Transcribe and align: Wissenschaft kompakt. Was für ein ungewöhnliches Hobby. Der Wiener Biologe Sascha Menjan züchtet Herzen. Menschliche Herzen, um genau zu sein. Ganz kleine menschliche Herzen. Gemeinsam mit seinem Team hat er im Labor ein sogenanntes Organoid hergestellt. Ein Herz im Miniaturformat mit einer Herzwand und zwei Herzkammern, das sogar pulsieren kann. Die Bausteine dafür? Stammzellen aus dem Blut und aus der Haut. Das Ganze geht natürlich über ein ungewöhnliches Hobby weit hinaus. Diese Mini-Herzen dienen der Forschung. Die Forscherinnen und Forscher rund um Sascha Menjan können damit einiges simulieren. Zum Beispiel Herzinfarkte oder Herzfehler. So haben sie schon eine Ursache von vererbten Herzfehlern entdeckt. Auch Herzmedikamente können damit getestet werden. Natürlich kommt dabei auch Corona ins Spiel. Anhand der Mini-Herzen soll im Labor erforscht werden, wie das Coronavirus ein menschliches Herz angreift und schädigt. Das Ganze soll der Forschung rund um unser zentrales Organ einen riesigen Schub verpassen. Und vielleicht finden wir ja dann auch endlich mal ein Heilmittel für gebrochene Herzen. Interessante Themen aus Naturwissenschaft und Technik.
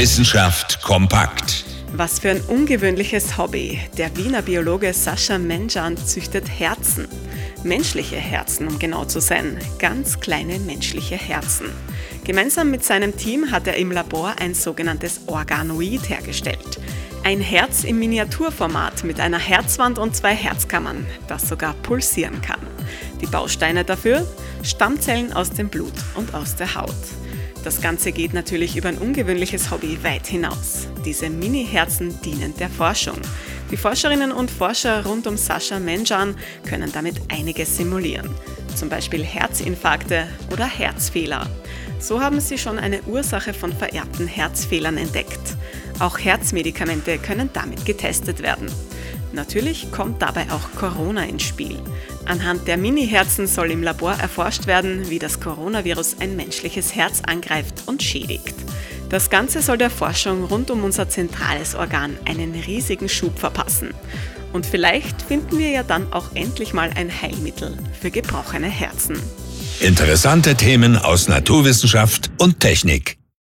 Wissenschaft 0.00 0.80
kompakt. 0.80 1.66
Was 1.92 2.20
für 2.20 2.30
ein 2.30 2.40
ungewöhnliches 2.40 3.36
Hobby. 3.36 3.78
Der 3.98 4.16
Wiener 4.16 4.40
Biologe 4.40 4.94
Sascha 4.94 5.36
Menjan 5.36 5.98
züchtet 5.98 6.48
Herzen. 6.48 7.06
Menschliche 7.64 8.16
Herzen, 8.16 8.66
um 8.66 8.78
genau 8.78 9.04
zu 9.04 9.20
sein. 9.20 9.58
Ganz 9.78 10.18
kleine 10.18 10.58
menschliche 10.58 11.16
Herzen. 11.16 11.66
Gemeinsam 12.24 12.70
mit 12.70 12.82
seinem 12.82 13.14
Team 13.14 13.50
hat 13.50 13.66
er 13.66 13.76
im 13.76 13.92
Labor 13.92 14.36
ein 14.40 14.54
sogenanntes 14.54 15.20
Organoid 15.26 16.08
hergestellt. 16.08 16.80
Ein 17.22 17.42
Herz 17.42 17.84
im 17.84 17.98
Miniaturformat 17.98 19.04
mit 19.04 19.20
einer 19.20 19.38
Herzwand 19.38 19.98
und 19.98 20.16
zwei 20.16 20.34
Herzkammern, 20.34 21.04
das 21.28 21.46
sogar 21.46 21.74
pulsieren 21.74 22.40
kann. 22.40 22.60
Die 23.20 23.26
Bausteine 23.26 23.84
dafür? 23.84 24.26
Stammzellen 24.62 25.34
aus 25.34 25.50
dem 25.50 25.68
Blut 25.68 25.92
und 26.14 26.32
aus 26.32 26.56
der 26.56 26.74
Haut. 26.74 26.96
Das 27.62 27.82
Ganze 27.82 28.12
geht 28.12 28.32
natürlich 28.32 28.76
über 28.76 28.88
ein 28.88 28.96
ungewöhnliches 28.96 29.70
Hobby 29.70 29.98
weit 30.02 30.26
hinaus. 30.26 30.88
Diese 31.04 31.28
Mini-Herzen 31.28 32.18
dienen 32.22 32.54
der 32.56 32.70
Forschung. 32.70 33.18
Die 33.70 33.76
Forscherinnen 33.76 34.32
und 34.32 34.50
Forscher 34.50 35.04
rund 35.04 35.26
um 35.26 35.36
Sascha 35.36 35.78
Menjan 35.78 36.36
können 36.66 36.90
damit 36.90 37.16
einiges 37.28 37.76
simulieren. 37.76 38.30
Zum 38.74 38.88
Beispiel 38.88 39.22
Herzinfarkte 39.22 40.26
oder 40.50 40.64
Herzfehler. 40.64 41.46
So 41.98 42.22
haben 42.22 42.40
sie 42.40 42.56
schon 42.56 42.78
eine 42.78 43.02
Ursache 43.02 43.52
von 43.52 43.74
vererbten 43.74 44.26
Herzfehlern 44.26 44.96
entdeckt. 44.96 45.56
Auch 45.98 46.18
Herzmedikamente 46.18 47.18
können 47.18 47.50
damit 47.52 47.84
getestet 47.84 48.42
werden. 48.42 48.70
Natürlich 49.32 49.92
kommt 49.92 50.20
dabei 50.22 50.46
auch 50.50 50.72
Corona 50.78 51.24
ins 51.24 51.44
Spiel. 51.44 51.78
Anhand 52.24 52.66
der 52.66 52.76
Mini-Herzen 52.76 53.46
soll 53.46 53.70
im 53.70 53.82
Labor 53.82 54.14
erforscht 54.14 54.66
werden, 54.66 55.08
wie 55.08 55.18
das 55.18 55.40
Coronavirus 55.40 56.16
ein 56.20 56.36
menschliches 56.36 56.94
Herz 56.94 57.22
angreift 57.24 57.82
und 57.86 58.02
schädigt. 58.02 58.54
Das 59.08 59.30
Ganze 59.30 59.62
soll 59.62 59.78
der 59.78 59.90
Forschung 59.90 60.44
rund 60.44 60.70
um 60.70 60.84
unser 60.84 61.08
zentrales 61.08 61.74
Organ 61.74 62.16
einen 62.24 62.54
riesigen 62.54 63.08
Schub 63.08 63.38
verpassen. 63.38 63.90
Und 64.52 64.66
vielleicht 64.66 65.22
finden 65.22 65.58
wir 65.58 65.70
ja 65.70 65.82
dann 65.82 66.12
auch 66.12 66.34
endlich 66.34 66.72
mal 66.72 66.90
ein 66.94 67.10
Heilmittel 67.10 67.76
für 68.00 68.10
gebrochene 68.10 68.68
Herzen. 68.68 69.16
Interessante 69.80 70.54
Themen 70.56 70.96
aus 70.96 71.28
Naturwissenschaft 71.28 72.30
und 72.38 72.60
Technik. 72.60 73.19